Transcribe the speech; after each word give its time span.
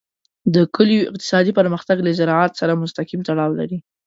د 0.53 0.55
کلیو 0.75 1.09
اقتصادي 1.09 1.51
پرمختګ 1.59 1.97
له 2.03 2.11
زراعت 2.19 2.51
سره 2.61 2.81
مستقیم 2.83 3.21
تړاو 3.29 3.57
لري. 3.59 3.77